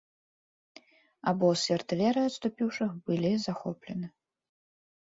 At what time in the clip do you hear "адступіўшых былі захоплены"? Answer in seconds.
2.33-4.07